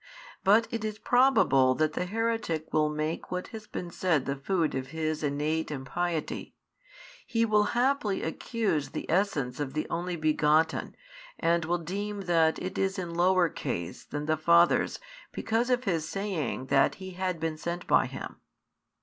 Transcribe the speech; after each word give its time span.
But 0.43 0.67
it 0.71 0.83
is 0.83 0.97
probable 0.97 1.75
that 1.75 1.93
the 1.93 2.05
heretic 2.07 2.73
will 2.73 2.89
make 2.89 3.29
what 3.29 3.49
has 3.49 3.67
been 3.67 3.91
said 3.91 4.25
the 4.25 4.35
food 4.35 4.73
of 4.73 4.87
his 4.87 5.21
innate 5.21 5.69
impiety. 5.69 6.55
He 7.27 7.45
will 7.45 7.65
haply 7.77 8.23
accuse 8.23 8.89
the 8.89 9.07
Essence 9.11 9.59
of 9.59 9.73
the 9.75 9.87
Only 9.91 10.15
Begotten 10.15 10.95
and 11.37 11.65
will 11.65 11.77
deem 11.77 12.21
that 12.21 12.57
it 12.57 12.79
is 12.79 12.97
in 12.97 13.13
lower 13.13 13.47
case 13.47 14.03
than 14.03 14.25
the 14.25 14.37
Father's 14.37 14.99
because 15.33 15.69
of 15.69 15.83
His 15.83 16.09
saying 16.09 16.65
that 16.65 16.95
He 16.95 17.11
had 17.11 17.39
been 17.39 17.59
sent 17.59 17.85
by 17.85 18.07
Him. 18.07 18.37